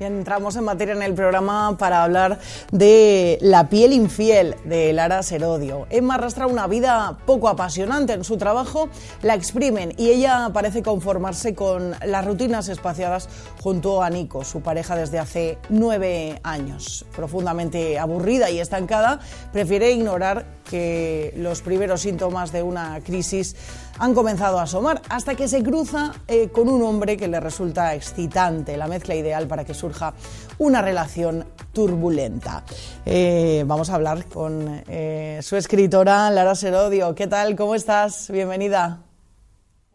[0.00, 2.38] entramos en materia en el programa para hablar
[2.70, 5.86] de La piel infiel de Lara Serodio.
[5.90, 8.88] Emma arrastra una vida poco apasionante en su trabajo,
[9.22, 13.28] la exprimen y ella parece conformarse con las rutinas espaciadas
[13.60, 17.04] junto a Nico, su pareja desde hace nueve años.
[17.14, 19.20] Profundamente aburrida y estancada,
[19.52, 23.54] prefiere ignorar que los primeros síntomas de una crisis
[23.98, 27.94] han comenzado a asomar hasta que se cruza eh, con un hombre que le resulta
[27.94, 30.14] excitante, la mezcla ideal para que surja
[30.56, 32.64] una relación turbulenta.
[33.04, 37.14] Eh, vamos a hablar con eh, su escritora Lara Serodio.
[37.14, 37.54] ¿Qué tal?
[37.54, 38.30] ¿Cómo estás?
[38.32, 39.00] Bienvenida.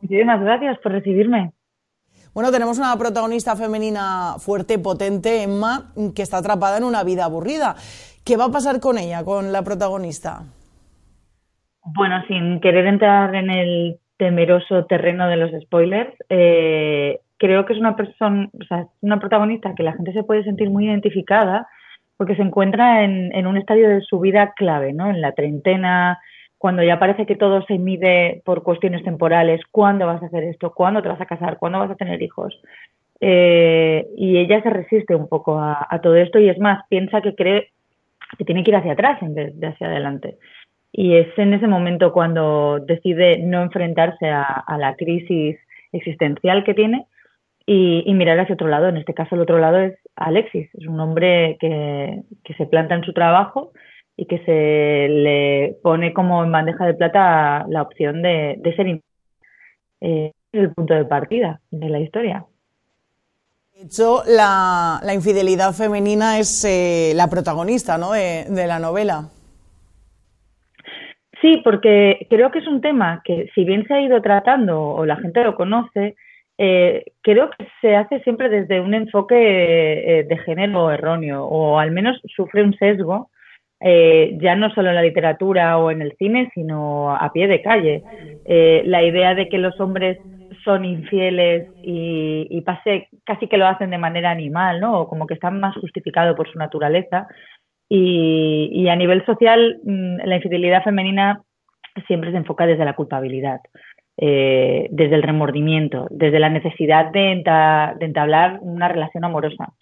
[0.01, 1.53] Muchísimas gracias por recibirme.
[2.35, 7.75] Bueno, tenemos una protagonista femenina fuerte, potente, Emma, que está atrapada en una vida aburrida.
[8.23, 10.43] ¿Qué va a pasar con ella, con la protagonista?
[11.93, 17.79] Bueno, sin querer entrar en el temeroso terreno de los spoilers, eh, creo que es
[17.79, 21.65] una persona, o sea, una protagonista que la gente se puede sentir muy identificada
[22.17, 25.09] porque se encuentra en, en, un estadio de su vida clave, ¿no?
[25.09, 26.19] En la treintena,
[26.57, 30.73] cuando ya parece que todo se mide por cuestiones temporales, cuándo vas a hacer esto,
[30.73, 32.59] cuándo te vas a casar, cuándo vas a tener hijos.
[33.21, 37.21] Eh, y ella se resiste un poco a, a, todo esto y es más, piensa
[37.21, 37.71] que cree
[38.37, 40.37] que tiene que ir hacia atrás en vez de hacia adelante.
[40.91, 45.57] Y es en ese momento cuando decide no enfrentarse a, la crisis
[45.91, 47.05] existencial que tiene
[47.65, 48.87] y, mirar hacia otro lado.
[48.87, 50.69] En este caso, el otro lado es Alexis.
[50.73, 52.23] Es un hombre que,
[52.57, 53.71] se planta en su trabajo
[54.15, 59.01] y que se le pone como en bandeja de plata la opción de, ser
[60.01, 62.45] eh, el punto de partida de la historia.
[63.75, 68.13] De hecho, la, infidelidad femenina es eh, la protagonista ¿no?
[68.13, 69.29] de la novela.
[71.41, 75.05] Sí, porque creo que es un tema que si bien se ha ido tratando o
[75.05, 76.15] la gente lo conoce,
[76.57, 81.91] eh, creo que se hace siempre desde un enfoque eh, de género erróneo o al
[81.91, 83.29] menos sufre un sesgo,
[83.79, 87.61] eh, ya no solo en la literatura o en el cine, sino a pie de
[87.61, 88.03] calle.
[88.85, 90.17] la idea de que los hombres
[90.63, 95.01] son infieles y, y, pase casi que lo hacen de manera animal, ¿no?
[95.01, 97.27] O como que están más justificados por su naturaleza,
[97.89, 101.41] y, a nivel social, mm, la infidelidad femenina
[102.07, 103.61] siempre se enfoca desde la culpabilidad,
[104.17, 109.73] eh, desde el remordimiento, desde la necesidad de, entablar una relación amorosa.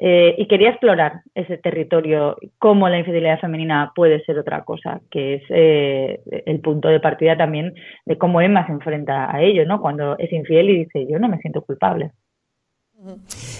[0.00, 5.34] Eh, y quería explorar ese territorio, cómo la infidelidad femenina puede ser otra cosa, que
[5.34, 7.74] es eh, el punto de partida también
[8.06, 9.80] de cómo Emma se enfrenta a ello, ¿no?
[9.80, 12.12] Cuando es infiel y dice, yo no me siento culpable.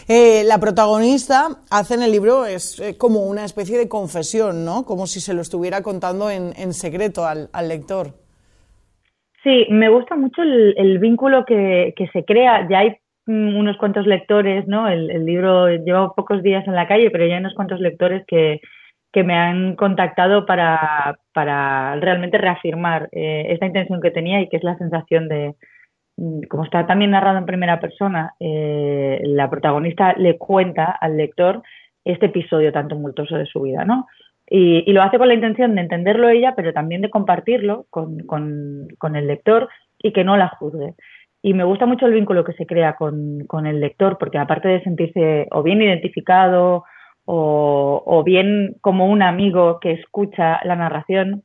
[0.08, 4.84] Eh, la protagonista hace en el libro es eh, como una especie de confesión, ¿no?
[4.84, 8.08] Como si se lo estuviera contando en, secreto al, lector.
[9.44, 12.66] Sí, me gusta mucho el, vínculo que, se crea.
[12.68, 14.88] Ya hay mm, unos cuantos lectores, ¿no?
[14.88, 18.60] El, libro lleva pocos días en la calle, pero ya hay unos cuantos lectores que,
[19.14, 24.78] me han contactado para, realmente reafirmar eh, esta intención que tenía y que es la
[24.78, 25.56] sensación de,
[26.48, 31.62] como está también narrado en primera persona, eh, la protagonista le cuenta al lector
[32.04, 34.06] este episodio tan tumultuoso de su vida, ¿no?
[34.50, 39.16] Y, lo hace con la intención de entenderlo ella, pero también de compartirlo con, con,
[39.16, 39.68] el lector
[39.98, 40.94] y que no la juzgue.
[41.42, 44.68] Y me gusta mucho el vínculo que se crea con, con el lector, porque aparte
[44.68, 46.84] de sentirse o bien identificado
[47.26, 51.42] o, o, bien como un amigo que escucha la narración,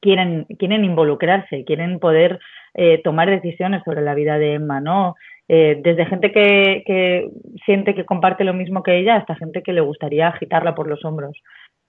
[0.00, 2.38] quieren, quieren involucrarse, quieren poder
[2.78, 5.16] eh, tomar decisiones sobre la vida de Emma, ¿no?
[5.48, 7.30] Eh, desde gente que, que,
[7.64, 11.02] siente que comparte lo mismo que ella hasta gente que le gustaría agitarla por los
[11.04, 11.40] hombros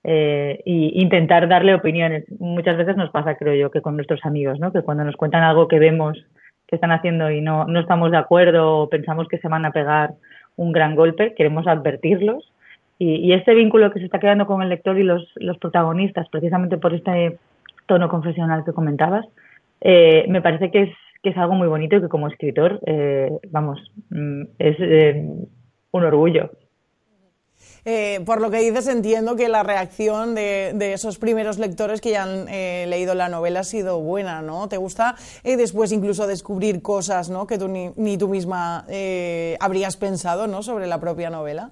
[0.05, 2.23] eh, e intentar darle opiniones.
[2.39, 4.71] Muchas veces nos pasa, creo yo, que con nuestros amigos, ¿no?
[4.71, 6.17] Que cuando nos cuentan algo que vemos
[6.67, 9.71] que están haciendo y no, no estamos de acuerdo o pensamos que se van a
[9.71, 10.11] pegar
[10.55, 12.49] un gran golpe, queremos advertirlos.
[12.97, 16.29] Y, y este vínculo que se está quedando con el lector y los, los protagonistas,
[16.29, 17.37] precisamente por este
[17.87, 19.25] tono confesional que comentabas,
[19.81, 20.89] eh, me parece que es,
[21.21, 23.79] que es algo muy bonito que como escritor, eh, vamos,
[24.09, 25.25] mm, es eh,
[25.91, 26.51] un orgullo.
[28.25, 32.23] por lo que dices, entiendo que la reacción de, de esos primeros lectores que ya
[32.23, 32.45] han
[32.89, 34.67] leído la novela ha sido buena, ¿no?
[34.67, 37.47] ¿Te gusta después incluso descubrir cosas ¿no?
[37.47, 38.85] que tú ni, ni tú misma
[39.61, 40.63] habrías pensado ¿no?
[40.63, 41.71] sobre la propia novela?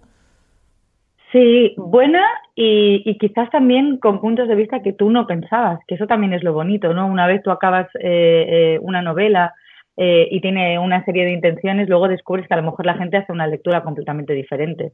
[1.36, 6.08] Sí, buena y, quizás también con puntos de vista que tú no pensabas, que eso
[6.08, 7.08] también es lo bonito, ¿no?
[7.08, 9.54] Una vez tú acabas eh, eh, una novela
[9.98, 13.18] eh, y tiene una serie de intenciones, luego descubres que a lo mejor la gente
[13.18, 14.94] hace una lectura completamente diferente.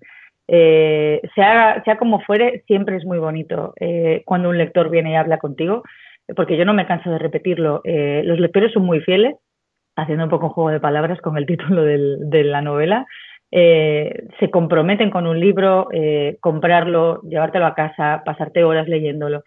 [1.36, 3.76] sea, como fuere, siempre es muy bonito
[4.26, 5.84] cuando un lector viene y habla contigo,
[6.36, 7.84] porque yo no me canso de repetirlo.
[7.84, 9.36] los lectores son muy fieles,
[9.96, 13.06] haciendo un poco un juego de palabras con el título de la novela,
[13.52, 19.44] eh, se comprometen con un libro, eh, comprarlo, llevártelo a casa, pasarte horas leyéndolo.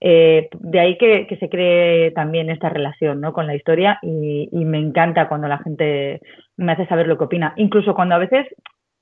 [0.00, 3.32] Eh, de ahí que, se cree también esta relación ¿no?
[3.32, 6.20] con la historia y, me encanta cuando la gente
[6.56, 8.46] me hace saber lo que opina, incluso cuando a veces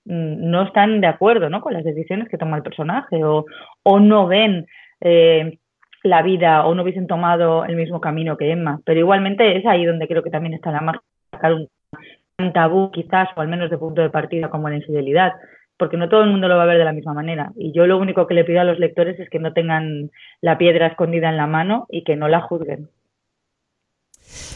[0.04, 1.60] mm, no están de acuerdo ¿no?
[1.62, 3.46] con las decisiones que toma el personaje o,
[4.00, 4.66] no ven
[6.02, 9.86] la vida o no hubiesen tomado el mismo camino que Emma, pero igualmente es ahí
[9.86, 11.54] donde creo que también está la magia, sacar
[12.42, 15.32] un tabú quizás, o al menos de punto de partida como la infidelidad,
[15.76, 17.52] porque no todo el mundo lo va a ver de la misma manera.
[17.56, 20.10] Y yo lo único que le pido a los lectores es que no tengan
[20.40, 22.90] la piedra escondida en la mano y que no la juzguen.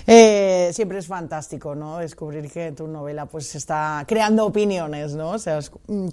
[0.07, 1.99] Eh, siempre es fantástico, ¿no?
[1.99, 5.31] Descubrir que tu novela pues está creando opiniones, ¿no?
[5.31, 5.59] O sea,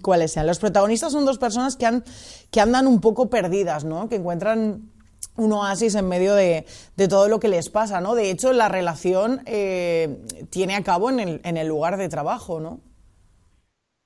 [0.01, 0.47] cuáles sean.
[0.47, 2.03] Los protagonistas son dos personas que, han,
[2.50, 4.07] que andan un poco perdidas, ¿no?
[4.07, 4.91] Que encuentran
[5.41, 6.65] un oasis en medio de,
[7.09, 8.15] todo lo que les pasa, ¿no?
[8.15, 10.17] De hecho, la relación eh,
[10.49, 12.79] tiene a en el, en el lugar de trabajo, ¿no?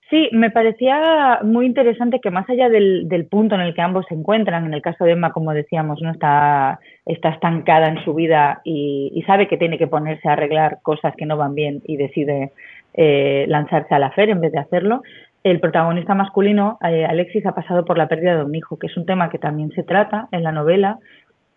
[0.09, 4.13] Sí, me parecía muy interesante que más allá del, punto en el que ambos se
[4.13, 8.61] encuentran, en el caso de Emma, como decíamos, no está, está estancada en su vida
[8.63, 12.51] y, sabe que tiene que ponerse a arreglar cosas que no van bien y decide
[12.93, 15.01] eh, lanzarse a la fe en vez de hacerlo.
[15.43, 18.97] El protagonista masculino, eh, Alexis, ha pasado por la pérdida de un hijo, que es
[18.97, 20.99] un tema que también se trata en la novela,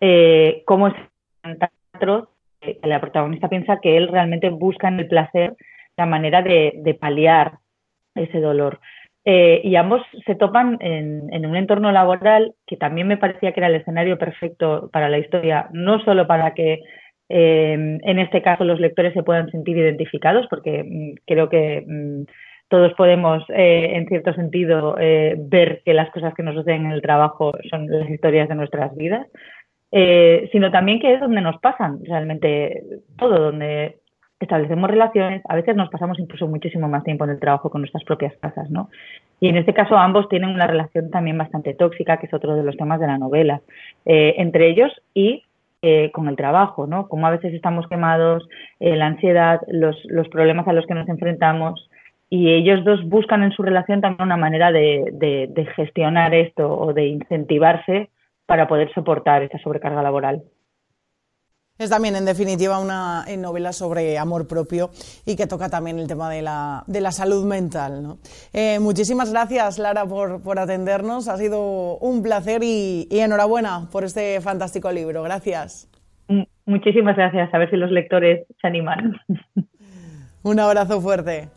[0.01, 0.93] eh, cómo es
[1.93, 2.29] atroz,
[2.83, 5.55] la protagonista piensa que él realmente busca en el placer
[5.97, 7.53] la manera de, paliar
[8.15, 8.79] ese dolor.
[9.25, 13.67] Eh, y ambos se topan en, un entorno laboral que también me parecía que era
[13.67, 16.79] el escenario perfecto para la historia, no solo para que
[17.27, 22.23] eh, en este caso los lectores se puedan sentir identificados, porque mm, creo que mm,
[22.69, 27.51] todos podemos, en cierto sentido, ver que las cosas que nos suceden en el trabajo
[27.67, 29.25] son las historias de nuestras vidas,
[29.91, 32.83] eh, sino también que es donde nos pasan realmente
[33.17, 33.97] todo, donde
[34.39, 38.03] establecemos relaciones, a veces nos pasamos incluso muchísimo más tiempo en el trabajo con nuestras
[38.03, 38.89] propias casas, ¿no?
[39.39, 42.63] Y en este caso ambos tienen una relación también bastante tóxica, que es otro de
[42.63, 43.61] los temas de la novela,
[44.05, 45.43] eh, entre ellos y
[45.81, 47.07] eh, con el trabajo, ¿no?
[47.07, 48.47] Como a veces estamos quemados,
[48.79, 51.89] la ansiedad, los, los, problemas a los que nos enfrentamos,
[52.29, 55.05] y ellos dos buscan en su relación también una manera de,
[55.49, 58.09] de gestionar esto o de incentivarse
[58.49, 60.43] para poder soportar esta sobrecarga laboral.
[61.77, 64.89] Es también, en definitiva, una novela sobre amor propio
[65.25, 68.17] y que toca también el tema de la, de la salud mental.
[68.51, 71.29] Eh, muchísimas gracias, Lara, por, por, atendernos.
[71.29, 75.23] Ha sido un placer y, y, enhorabuena por este fantástico libro.
[75.23, 75.87] Gracias.
[76.65, 77.53] Muchísimas gracias.
[77.53, 79.17] A ver si los lectores se animan.
[80.43, 81.49] Un abrazo fuerte.